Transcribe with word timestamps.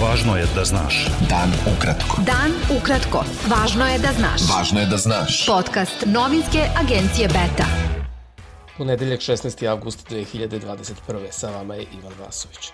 Važno 0.00 0.32
je 0.36 0.46
da 0.54 0.62
znaš. 0.64 1.06
Dan 1.28 1.50
ukratko. 1.76 2.22
Dan 2.24 2.54
ukratko. 2.72 3.20
Važno 3.52 3.84
je 3.84 3.98
da 3.98 4.12
znaš. 4.16 4.46
Važno 4.48 4.80
je 4.80 4.86
da 4.86 4.96
znaš. 4.96 5.42
Podcast 5.46 6.06
novinske 6.06 6.62
agencije 6.80 7.28
Beta. 7.28 7.66
Ponedeljak 8.78 9.20
16. 9.20 9.66
avgust 9.68 10.08
2021. 10.10 11.28
Sa 11.30 11.50
vama 11.50 11.74
je 11.74 11.84
Ivan 11.98 12.12
Vasović. 12.24 12.72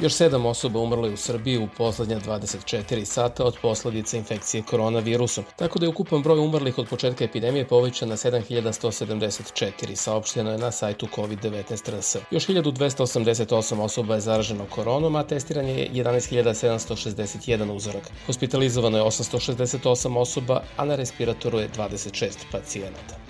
Još 0.00 0.12
sedam 0.12 0.46
osoba 0.46 0.80
umrlo 0.80 1.06
je 1.06 1.12
u 1.12 1.16
Srbiji 1.16 1.58
u 1.58 1.68
poslednja 1.76 2.20
24 2.20 3.04
sata 3.04 3.44
od 3.44 3.56
posledica 3.62 4.16
infekcije 4.16 4.62
koronavirusom, 4.62 5.44
tako 5.56 5.78
da 5.78 5.84
je 5.84 5.88
ukupan 5.88 6.22
broj 6.22 6.38
umrlih 6.38 6.78
od 6.78 6.88
početka 6.88 7.24
epidemije 7.24 7.66
povećan 7.68 8.08
na 8.08 8.16
7174, 8.16 9.94
saopšteno 9.94 10.50
je 10.50 10.58
na 10.58 10.70
sajtu 10.70 11.06
COVID-19 11.16 11.98
RS. 11.98 12.16
Još 12.30 12.46
1288 12.46 13.80
osoba 13.80 14.14
je 14.14 14.20
zaraženo 14.20 14.66
koronom, 14.70 15.16
a 15.16 15.22
testiran 15.22 15.66
je 15.68 15.88
11761 15.92 17.70
uzorak. 17.70 18.10
Hospitalizovano 18.26 18.98
je 18.98 19.04
868 19.04 20.18
osoba, 20.18 20.62
a 20.76 20.84
na 20.84 20.96
respiratoru 20.96 21.58
je 21.58 21.68
26 21.68 22.36
pacijenata. 22.52 23.29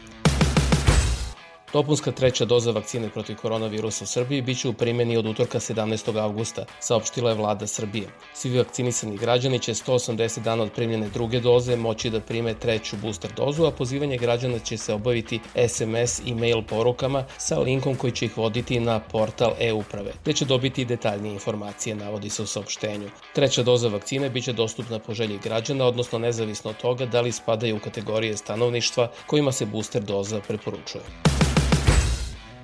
Dopunska 1.72 2.12
treća 2.12 2.44
doza 2.44 2.70
vakcine 2.70 3.08
protiv 3.08 3.36
koronavirusa 3.36 4.04
u 4.04 4.06
Srbiji 4.06 4.42
biće 4.42 4.68
u 4.68 4.72
primjeni 4.72 5.16
od 5.16 5.26
utorka 5.26 5.60
17. 5.60 6.18
avgusta, 6.18 6.64
saopštila 6.80 7.30
je 7.30 7.36
vlada 7.36 7.66
Srbije. 7.66 8.08
Svi 8.34 8.58
vakcinisani 8.58 9.16
građani 9.16 9.58
će 9.58 9.74
180 9.74 10.40
dana 10.42 10.62
od 10.62 10.72
primljene 10.72 11.08
druge 11.08 11.40
doze 11.40 11.76
moći 11.76 12.10
da 12.10 12.20
prime 12.20 12.54
treću 12.54 12.96
booster 12.96 13.30
dozu, 13.36 13.64
a 13.64 13.70
pozivanje 13.70 14.16
građana 14.16 14.58
će 14.58 14.76
se 14.76 14.94
obaviti 14.94 15.40
SMS 15.68 16.20
i 16.24 16.34
mail 16.34 16.62
porukama 16.62 17.24
sa 17.38 17.58
linkom 17.58 17.96
koji 17.96 18.12
će 18.12 18.24
ih 18.24 18.38
voditi 18.38 18.80
na 18.80 19.00
portal 19.00 19.52
e-uprave, 19.60 20.12
gde 20.22 20.32
će 20.32 20.44
dobiti 20.44 20.84
detaljnije 20.84 21.32
informacije, 21.32 21.94
navodi 21.94 22.30
se 22.30 22.42
u 22.42 22.46
saopštenju. 22.46 23.10
Treća 23.34 23.62
doza 23.62 23.88
vakcine 23.88 24.30
biće 24.30 24.52
dostupna 24.52 24.98
po 24.98 25.14
želji 25.14 25.38
građana, 25.38 25.84
odnosno 25.84 26.18
nezavisno 26.18 26.70
od 26.70 26.76
toga 26.76 27.06
da 27.06 27.20
li 27.20 27.32
spadaju 27.32 27.76
u 27.76 27.80
kategorije 27.80 28.36
stanovništva 28.36 29.10
kojima 29.26 29.52
se 29.52 29.66
booster 29.66 30.02
doza 30.02 30.40
preporučuje. 30.40 31.39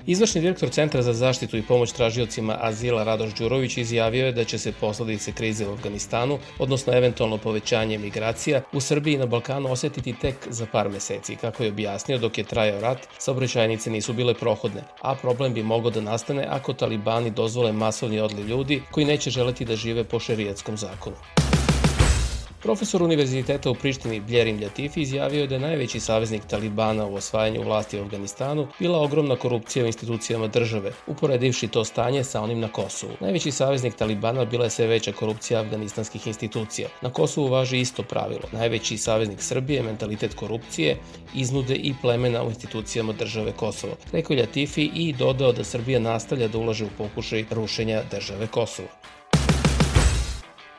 Izvršni 0.07 0.41
direktor 0.41 0.71
Centra 0.71 1.03
za 1.03 1.13
zaštitu 1.13 1.57
i 1.57 1.63
pomoć 1.63 1.93
tražiocima 1.93 2.59
azila 2.61 3.05
Radoš 3.05 3.35
Đurović 3.35 3.77
izjavio 3.77 4.27
je 4.27 4.33
da 4.33 4.45
će 4.45 4.59
se 4.59 4.73
posledice 4.73 5.33
krize 5.33 5.67
u 5.67 5.73
Afganistanu, 5.73 6.39
odnosno 6.59 6.93
eventualno 6.97 7.39
povećanje 7.39 7.99
migracija, 7.99 8.63
u 8.73 8.81
Srbiji 8.81 9.15
i 9.15 9.19
na 9.19 9.27
Balkanu 9.27 9.73
osetiti 9.73 10.13
tek 10.13 10.35
za 10.51 10.67
par 10.73 10.89
meseci. 10.89 11.37
Kako 11.37 11.63
je 11.63 11.71
objasnio, 11.71 12.19
dok 12.19 12.39
je 12.39 12.45
trajao 12.45 12.81
rat, 12.81 12.99
saobraćajnice 13.19 13.91
nisu 13.91 14.13
bile 14.13 14.35
prohodne, 14.35 14.83
a 15.01 15.15
problem 15.15 15.55
bi 15.55 15.63
mogao 15.63 15.91
da 15.91 16.01
nastane 16.01 16.47
ako 16.51 16.73
talibani 16.73 17.31
dozvole 17.31 17.73
masovni 17.73 18.21
odliv 18.21 18.49
ljudi 18.49 18.83
koji 18.91 19.07
neće 19.07 19.31
želeti 19.31 19.65
da 19.65 19.77
žive 19.77 20.05
po 20.05 20.21
šerijetskom 20.21 20.77
zakonu. 20.77 21.17
Profesor 22.63 23.03
Univerziteta 23.03 23.71
u 23.71 23.75
Prištini 23.75 24.21
Bljerim 24.21 24.59
Ljatifi 24.59 25.03
izjavio 25.03 25.41
je 25.41 25.47
da 25.47 25.55
je 25.55 25.61
najveći 25.61 26.01
saveznik 26.01 26.43
Talibana 26.47 27.07
u 27.07 27.15
osvajanju 27.15 27.63
vlasti 27.63 27.99
u 27.99 28.03
Afganistanu 28.03 28.69
bila 28.79 29.01
ogromna 29.01 29.37
korupcija 29.37 29.85
u 29.85 29.87
institucijama 29.87 30.47
države, 30.47 30.93
uporedivši 31.07 31.69
to 31.69 31.85
stanje 31.85 32.25
sa 32.25 32.41
onim 32.43 32.61
na 32.61 32.69
Kosovu. 32.69 33.13
Najveći 33.21 33.51
saveznik 33.51 33.95
Talibana 33.95 34.45
bila 34.45 34.65
je 34.65 34.71
sve 34.71 34.87
veća 34.87 35.13
korupcija 35.13 35.61
afganistanskih 35.61 36.27
institucija. 36.27 36.89
Na 37.03 37.13
Kosovu 37.13 37.49
važi 37.49 37.81
isto 37.81 38.03
pravilo. 38.03 38.49
Najveći 38.53 38.99
saveznik 38.99 39.43
Srbije 39.43 39.77
je 39.77 39.83
mentalitet 39.83 40.35
korupcije, 40.35 40.97
iznude 41.35 41.75
i 41.75 41.95
plemena 42.03 42.43
u 42.45 42.49
institucijama 42.49 43.13
države 43.13 43.53
Kosovo. 43.53 43.97
Rekao 44.13 44.35
Ljatifi 44.37 44.91
i 44.95 45.13
dodao 45.13 45.53
da 45.53 45.65
Srbija 45.65 46.01
nastavlja 46.01 46.49
da 46.49 46.59
ulaže 46.59 46.85
u 46.85 46.97
pokušaj 46.99 47.45
rušenja 47.51 48.03
države 48.11 48.47
Kosovo. 48.47 48.89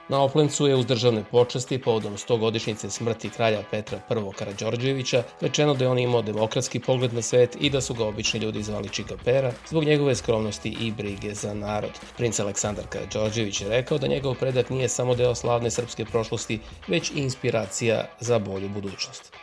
Na 0.10 0.22
Oplencu 0.22 0.68
je 0.68 0.76
uz 0.76 0.86
državne 0.86 1.24
počasti 1.32 1.82
povodom 1.82 2.14
100 2.18 2.40
godišnjice 2.40 2.90
smrti 2.90 3.30
kralja 3.30 3.64
Petra 3.72 3.98
I. 3.98 4.36
Karadžorđevića 4.38 5.24
rečeno 5.42 5.74
da 5.74 5.84
je 5.84 5.90
on 5.90 6.00
imao 6.00 6.22
demokratski 6.22 6.80
pogled 6.80 7.14
na 7.14 7.22
svet 7.22 7.58
i 7.60 7.70
da 7.70 7.82
su 7.82 7.94
ga 7.94 8.06
obični 8.06 8.40
ljudi 8.40 8.64
zvali 8.64 8.90
Čika 8.90 9.16
Pera 9.26 9.52
zbog 9.70 9.84
njegove 9.84 10.16
skromnosti 10.16 10.70
i 10.70 10.92
brige 10.92 11.34
za 11.34 11.54
narod. 11.54 11.92
Princ 12.18 12.40
Aleksandar 12.40 12.86
Karadžorđević 12.90 13.62
je 13.62 13.70
rekao 13.70 13.98
da 13.98 14.08
njegov 14.08 14.36
predak 14.36 14.70
nije 14.70 14.90
samo 14.90 15.16
deo 15.16 15.36
slavne 15.36 15.72
srpske 15.72 16.06
prošlosti, 16.06 16.60
već 16.88 17.12
i 17.12 17.20
inspiracija 17.20 18.06
za 18.20 18.40
bolju 18.40 18.70
budućnost. 18.70 19.34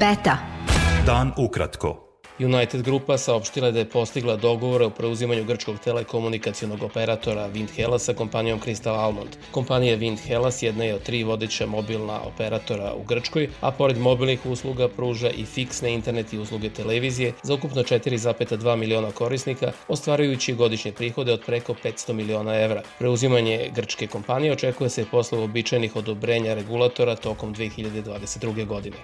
Beta. 0.00 0.38
Dan 1.06 1.32
ukratko. 1.36 2.05
United 2.38 2.82
Grupa 2.82 3.18
saopštila 3.18 3.66
je 3.66 3.72
da 3.72 3.78
je 3.78 3.88
postigla 3.88 4.36
dogovore 4.36 4.84
o 4.84 4.90
preuzimanju 4.90 5.44
grčkog 5.44 5.78
telekomunikacionog 5.78 6.82
operatora 6.82 7.48
Wind 7.48 7.70
Hellas 7.76 8.04
sa 8.04 8.14
kompanijom 8.14 8.60
Crystal 8.60 8.98
Almond. 9.04 9.36
Kompanija 9.50 9.96
Wind 9.96 10.18
Hellas 10.26 10.62
jedna 10.62 10.84
je 10.84 10.94
od 10.94 11.02
tri 11.02 11.24
vodeća 11.24 11.66
mobilna 11.66 12.20
operatora 12.22 12.94
u 12.94 13.02
Grčkoj, 13.02 13.48
a 13.60 13.70
pored 13.70 13.98
mobilnih 13.98 14.46
usluga 14.46 14.88
pruža 14.88 15.30
i 15.30 15.44
fiksne 15.44 15.94
internet 15.94 16.32
i 16.32 16.38
usluge 16.38 16.70
televizije 16.70 17.32
za 17.42 17.54
ukupno 17.54 17.82
4,2 17.82 18.76
miliona 18.76 19.10
korisnika, 19.10 19.72
ostvarujući 19.88 20.54
godišnje 20.54 20.92
prihode 20.92 21.32
od 21.32 21.44
preko 21.46 21.74
500 21.84 22.12
miliona 22.12 22.54
evra. 22.54 22.82
Preuzimanje 22.98 23.70
grčke 23.74 24.06
kompanije 24.06 24.52
očekuje 24.52 24.90
se 24.90 25.04
posle 25.10 25.38
običajnih 25.38 25.96
odobrenja 25.96 26.54
regulatora 26.54 27.16
tokom 27.16 27.54
2022. 27.54 28.66
godine. 28.66 28.96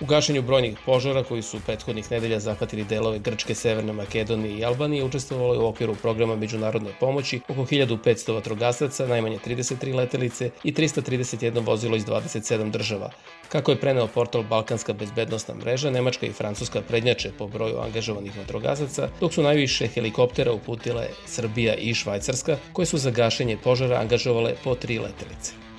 U 0.00 0.06
gašenju 0.06 0.42
brojnih 0.42 0.78
požara 0.86 1.22
koji 1.22 1.42
su 1.42 1.60
prethodnih 1.66 2.10
nedelja 2.10 2.40
zahvatili 2.40 2.84
delove 2.84 3.18
Grčke, 3.18 3.54
Severne 3.54 3.92
Makedonije 3.92 4.58
i 4.58 4.64
Albanije 4.64 5.04
učestvovalo 5.04 5.54
je 5.54 5.60
u 5.60 5.66
okviru 5.66 5.94
programa 5.94 6.36
međunarodne 6.36 6.90
pomoći 7.00 7.40
oko 7.48 7.60
1500 7.60 8.34
vatrogasaca, 8.34 9.06
najmanje 9.06 9.38
33 9.46 9.94
letelice 9.94 10.50
i 10.64 10.72
331 10.72 11.66
vozilo 11.66 11.96
iz 11.96 12.04
27 12.04 12.70
država. 12.70 13.10
Kako 13.48 13.70
je 13.70 13.80
preneo 13.80 14.06
portal 14.06 14.42
Balkanska 14.42 14.92
bezbednostna 14.92 15.54
mreža, 15.54 15.90
Nemačka 15.90 16.26
i 16.26 16.32
Francuska 16.32 16.82
prednjače 16.88 17.32
po 17.38 17.48
broju 17.48 17.78
angažovanih 17.78 18.38
vatrogasaca, 18.38 19.08
dok 19.20 19.32
su 19.32 19.42
najviše 19.42 19.86
helikoptera 19.86 20.52
uputile 20.52 21.06
Srbija 21.26 21.74
i 21.74 21.94
Švajcarska, 21.94 22.58
koje 22.72 22.86
su 22.86 22.98
za 22.98 23.10
gašenje 23.10 23.56
požara 23.64 24.00
angažovale 24.00 24.54
po 24.64 24.74
tri 24.74 24.98
letelice. 24.98 25.69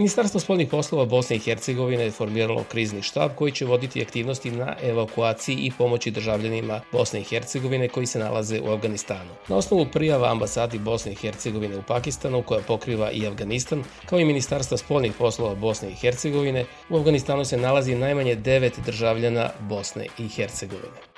Ministarstvo 0.00 0.40
spoljnih 0.40 0.68
poslova 0.68 1.04
Bosne 1.04 1.36
i 1.36 1.38
Hercegovine 1.38 2.04
je 2.04 2.10
formiralo 2.10 2.64
krizni 2.64 3.02
štab 3.02 3.30
koji 3.34 3.52
će 3.52 3.64
voditi 3.64 4.02
aktivnosti 4.02 4.50
na 4.50 4.76
evakuaciji 4.82 5.56
i 5.56 5.72
pomoći 5.78 6.10
državljanima 6.10 6.80
Bosne 6.92 7.20
i 7.20 7.24
Hercegovine 7.24 7.88
koji 7.88 8.06
se 8.06 8.18
nalaze 8.18 8.60
u 8.60 8.70
Afganistanu. 8.70 9.30
Na 9.48 9.56
osnovu 9.56 9.86
prijava 9.92 10.30
ambasadi 10.30 10.78
Bosne 10.78 11.12
i 11.12 11.14
Hercegovine 11.14 11.76
u 11.76 11.82
Pakistanu, 11.82 12.42
koja 12.42 12.60
pokriva 12.60 13.10
i 13.10 13.26
Afganistan, 13.26 13.84
kao 14.06 14.18
i 14.18 14.24
Ministarstva 14.24 14.76
spoljnih 14.76 15.12
poslova 15.18 15.54
Bosne 15.54 15.90
i 15.90 15.94
Hercegovine, 15.94 16.64
u 16.88 16.96
Afganistanu 16.96 17.44
se 17.44 17.56
nalazi 17.56 17.94
najmanje 17.94 18.34
devet 18.34 18.78
državljana 18.86 19.50
Bosne 19.60 20.06
i 20.18 20.28
Hercegovine. 20.28 21.09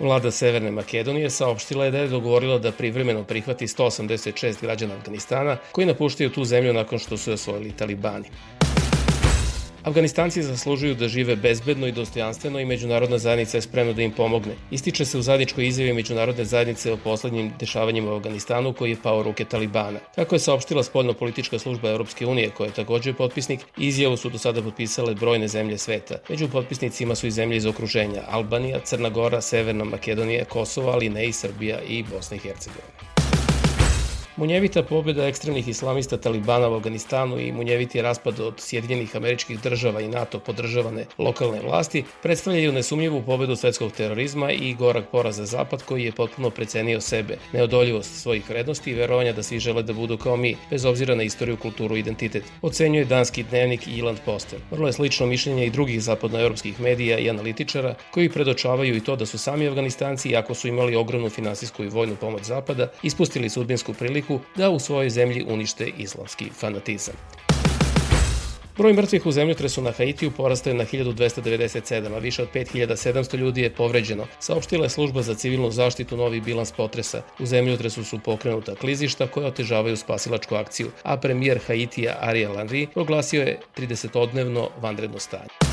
Vlada 0.00 0.30
Severne 0.30 0.70
Makedonije 0.70 1.30
saopštila 1.30 1.84
je 1.84 1.90
da 1.90 1.98
je 1.98 2.08
dogovorila 2.08 2.58
da 2.58 2.72
privremeno 2.72 3.24
prihvati 3.24 3.66
186 3.66 4.62
građana 4.62 4.94
Afganistana 4.94 5.56
koji 5.72 5.86
napuštaju 5.86 6.30
tu 6.30 6.44
zemlju 6.44 6.72
nakon 6.72 6.98
što 6.98 7.16
su 7.16 7.32
osvojili 7.32 7.72
talibani. 7.72 8.24
Afganistanci 9.82 10.42
zaslužuju 10.42 10.94
da 10.94 11.08
žive 11.08 11.36
bezbedno 11.36 11.86
i 11.86 11.92
dostojanstveno 11.92 12.60
i 12.60 12.64
međunarodna 12.64 13.18
zajednica 13.18 13.56
je 13.56 13.62
spremna 13.62 13.92
da 13.92 14.02
im 14.02 14.12
pomogne. 14.12 14.52
Ističe 14.70 15.04
se 15.04 15.18
u 15.18 15.22
zadničkoj 15.22 15.66
izjavi 15.66 15.92
međunarodne 15.92 16.44
zajednice 16.44 16.92
o 16.92 16.96
poslednjim 16.96 17.52
dešavanjima 17.60 18.12
u 18.12 18.16
Afganistanu 18.16 18.72
koji 18.72 18.90
je 18.90 19.02
pao 19.02 19.22
ruke 19.22 19.44
Talibana. 19.44 19.98
Kako 20.14 20.34
je 20.34 20.38
saopštila 20.38 20.82
spoljno 20.82 21.12
politička 21.12 21.58
služba 21.58 21.90
Europske 21.90 22.26
unije 22.26 22.50
koja 22.50 22.66
je 22.66 22.74
takođe 22.74 23.12
potpisnik, 23.12 23.60
izjavu 23.78 24.16
su 24.16 24.30
do 24.30 24.38
sada 24.38 24.62
potpisale 24.62 25.14
brojne 25.14 25.48
zemlje 25.48 25.78
sveta. 25.78 26.14
Među 26.28 26.48
potpisnicima 26.48 27.14
su 27.14 27.26
i 27.26 27.30
zemlje 27.30 27.56
iz 27.56 27.66
okruženja 27.66 28.22
Albanija, 28.28 28.80
Crna 28.80 29.08
Gora, 29.08 29.40
Severna 29.40 29.84
Makedonija, 29.84 30.44
Kosovo, 30.44 30.90
ali 30.90 31.08
ne 31.08 31.28
i 31.28 31.32
Srbija 31.32 31.80
i 31.88 32.02
Bosna 32.02 32.36
i 32.36 32.40
Hercegovina. 32.40 33.19
Munjevita 34.40 34.82
pobjeda 34.82 35.26
ekstremnih 35.26 35.68
islamista 35.68 36.16
Talibana 36.16 36.68
u 36.68 36.74
Afganistanu 36.74 37.40
i 37.40 37.52
munjeviti 37.52 38.02
raspad 38.02 38.40
od 38.40 38.54
Sjedinjenih 38.58 39.16
američkih 39.16 39.60
država 39.60 40.00
i 40.00 40.08
NATO 40.08 40.38
podržavane 40.38 41.04
lokalne 41.18 41.60
vlasti 41.60 42.04
predstavljaju 42.22 42.72
nesumnjivu 42.72 43.22
pobedu 43.22 43.56
svetskog 43.56 43.92
terorizma 43.92 44.52
i 44.52 44.74
gorak 44.74 45.04
poraz 45.12 45.36
za 45.36 45.44
Zapad 45.46 45.82
koji 45.82 46.04
je 46.04 46.12
potpuno 46.12 46.50
precenio 46.50 47.00
sebe, 47.00 47.36
neodoljivost 47.52 48.22
svojih 48.22 48.50
vrednosti 48.50 48.90
i 48.90 48.94
verovanja 48.94 49.32
da 49.32 49.42
svi 49.42 49.58
žele 49.58 49.82
da 49.82 49.92
budu 49.92 50.16
kao 50.16 50.36
mi, 50.36 50.56
bez 50.70 50.84
obzira 50.84 51.14
na 51.14 51.22
istoriju, 51.22 51.56
kulturu 51.56 51.96
i 51.96 52.00
identitet. 52.00 52.44
Ocenjuje 52.62 53.04
danski 53.04 53.42
dnevnik 53.42 53.88
Iland 53.88 54.18
Poster. 54.24 54.58
Vrlo 54.70 54.86
je 54.86 54.92
slično 54.92 55.26
mišljenje 55.26 55.66
i 55.66 55.70
drugih 55.70 56.02
zapadnoevropskih 56.02 56.80
medija 56.80 57.18
i 57.18 57.30
analitičara 57.30 57.94
koji 58.10 58.28
predočavaju 58.28 58.96
i 58.96 59.00
to 59.00 59.16
da 59.16 59.26
su 59.26 59.38
sami 59.38 59.68
Afganistanci, 59.68 60.28
iako 60.28 60.54
su 60.54 60.68
imali 60.68 60.96
ogromnu 60.96 61.30
finansijsku 61.30 61.84
i 61.84 61.88
vojnu 61.88 62.16
pomoć 62.16 62.42
Zapada, 62.42 62.88
ispustili 63.02 63.48
sudbinsku 63.48 63.94
priliku 63.94 64.29
priliku 64.30 64.40
da 64.56 64.70
u 64.70 64.78
svojoj 64.78 65.10
zemlji 65.10 65.44
unište 65.48 65.92
islamski 65.98 66.50
fanatizam. 66.50 67.14
Broj 68.76 68.92
mrtvih 68.92 69.26
u 69.26 69.32
zemljotresu 69.32 69.82
na 69.82 69.92
Haitiju 69.92 70.30
porastao 70.30 70.70
je 70.70 70.74
na 70.74 70.84
1297, 70.84 72.14
a 72.14 72.18
više 72.18 72.42
od 72.42 72.48
5700 72.54 73.36
ljudi 73.36 73.60
je 73.60 73.70
povređeno, 73.70 74.26
saopštila 74.38 74.84
je 74.84 74.90
služba 74.90 75.22
za 75.22 75.34
civilnu 75.34 75.70
zaštitu 75.70 76.16
novi 76.16 76.40
bilans 76.40 76.72
potresa. 76.72 77.22
U 77.40 77.46
zemljotresu 77.46 78.04
su 78.04 78.18
pokrenuta 78.18 78.74
klizišta 78.74 79.26
koje 79.26 79.46
otežavaju 79.46 79.96
spasilačku 79.96 80.54
akciju, 80.54 80.90
a 81.02 81.16
premijer 81.16 81.58
Haitija 81.66 82.16
Ariel 82.20 82.54
Henry 82.54 82.86
proglasio 82.94 83.42
je 83.42 83.58
30-odnevno 83.76 84.68
vanredno 84.80 85.18
stanje. 85.18 85.69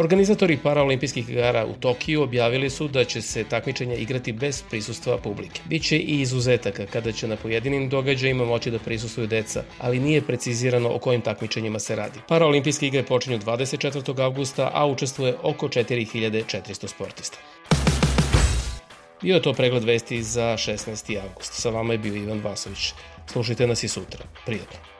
Organizatori 0.00 0.56
paraolimpijskih 0.56 1.28
igara 1.30 1.66
u 1.66 1.74
Tokiju 1.80 2.22
objavili 2.22 2.70
su 2.70 2.88
da 2.88 3.04
će 3.04 3.22
se 3.22 3.44
takmičenja 3.44 3.94
igrati 3.94 4.32
bez 4.32 4.62
prisustva 4.70 5.18
publike. 5.18 5.60
Biće 5.64 5.98
i 5.98 6.20
izuzetaka 6.20 6.86
kada 6.86 7.12
će 7.12 7.28
na 7.28 7.36
pojedinim 7.36 7.88
događajima 7.88 8.44
moći 8.44 8.70
da 8.70 8.78
prisustuju 8.78 9.26
deca, 9.26 9.64
ali 9.78 10.00
nije 10.00 10.22
precizirano 10.22 10.94
o 10.94 10.98
kojim 10.98 11.20
takmičenjima 11.20 11.78
se 11.78 11.96
radi. 11.96 12.20
Paraolimpijske 12.28 12.86
igre 12.86 13.02
počinju 13.02 13.38
24. 13.38 14.22
avgusta, 14.22 14.70
a 14.74 14.86
učestvuje 14.86 15.34
oko 15.42 15.68
4400 15.68 16.86
sportista. 16.86 17.38
Bio 19.22 19.34
je 19.34 19.42
to 19.42 19.52
pregled 19.52 19.84
vesti 19.84 20.22
za 20.22 20.56
16. 20.56 21.20
avgust. 21.22 21.52
Sa 21.52 21.70
vama 21.70 21.92
je 21.92 21.98
bio 21.98 22.14
Ivan 22.14 22.40
Vasović. 22.40 22.92
Slušajte 23.26 23.66
nas 23.66 23.82
i 23.82 23.88
sutra. 23.88 24.24
Prijetno. 24.46 24.99